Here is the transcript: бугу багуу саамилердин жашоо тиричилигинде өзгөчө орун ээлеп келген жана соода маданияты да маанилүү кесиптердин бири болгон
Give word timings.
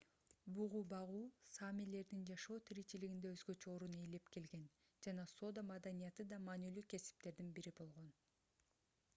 бугу 0.53 0.79
багуу 0.93 1.25
саамилердин 1.55 2.23
жашоо 2.29 2.57
тиричилигинде 2.69 3.33
өзгөчө 3.33 3.73
орун 3.75 3.93
ээлеп 3.99 4.31
келген 4.37 4.65
жана 5.09 5.27
соода 5.35 5.65
маданияты 5.69 6.27
да 6.33 6.41
маанилүү 6.49 6.87
кесиптердин 6.95 7.53
бири 7.61 7.77
болгон 7.83 8.11